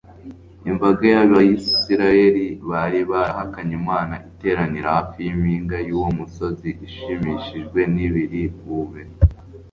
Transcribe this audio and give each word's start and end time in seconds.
imbaga 0.69 1.03
yAbisirayeli 1.15 2.45
bari 2.69 2.99
barahakanye 3.11 3.73
Imana 3.81 4.13
iteranira 4.29 4.87
hafi 4.95 5.17
yimpinga 5.27 5.77
yuwo 5.87 6.09
musozi 6.17 6.69
ishimishijwe 6.87 7.79
nibiri 7.93 8.41
bube 8.63 9.01